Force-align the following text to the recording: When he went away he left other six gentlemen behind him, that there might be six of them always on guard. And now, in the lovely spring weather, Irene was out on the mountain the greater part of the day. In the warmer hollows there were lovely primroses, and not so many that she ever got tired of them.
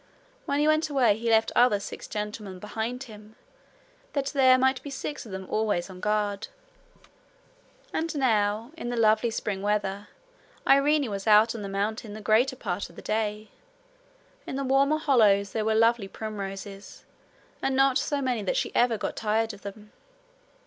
When 0.47 0.57
he 0.59 0.67
went 0.67 0.89
away 0.89 1.15
he 1.15 1.29
left 1.29 1.51
other 1.55 1.79
six 1.79 2.07
gentlemen 2.07 2.57
behind 2.57 3.03
him, 3.03 3.35
that 4.13 4.25
there 4.33 4.57
might 4.57 4.81
be 4.81 4.89
six 4.89 5.27
of 5.27 5.31
them 5.31 5.45
always 5.47 5.91
on 5.91 5.99
guard. 5.99 6.47
And 7.93 8.15
now, 8.17 8.71
in 8.75 8.89
the 8.89 8.95
lovely 8.97 9.29
spring 9.29 9.61
weather, 9.61 10.07
Irene 10.65 11.11
was 11.11 11.27
out 11.27 11.53
on 11.53 11.61
the 11.61 11.69
mountain 11.69 12.13
the 12.15 12.19
greater 12.19 12.55
part 12.55 12.89
of 12.89 12.95
the 12.95 13.03
day. 13.03 13.49
In 14.47 14.55
the 14.55 14.63
warmer 14.63 14.97
hollows 14.97 15.51
there 15.51 15.65
were 15.65 15.75
lovely 15.75 16.07
primroses, 16.07 17.05
and 17.61 17.75
not 17.75 17.99
so 17.99 18.23
many 18.23 18.41
that 18.41 18.57
she 18.57 18.73
ever 18.75 18.97
got 18.97 19.15
tired 19.15 19.53
of 19.53 19.61
them. 19.61 19.91